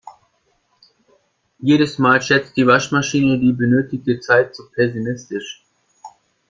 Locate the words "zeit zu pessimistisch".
4.19-5.63